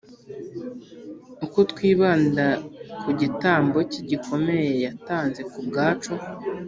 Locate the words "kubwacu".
5.51-6.11